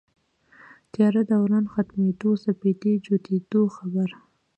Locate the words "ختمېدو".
1.73-2.29